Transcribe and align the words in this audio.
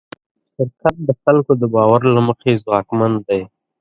شرکت 0.55 0.95
د 1.07 1.09
خلکو 1.23 1.51
د 1.61 1.63
باور 1.73 2.01
له 2.15 2.21
مخې 2.27 2.59
ځواکمن 2.63 3.11
دی. 3.27 3.41